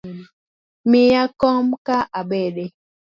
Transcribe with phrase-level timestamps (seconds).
[0.89, 2.65] Miya kom ka abede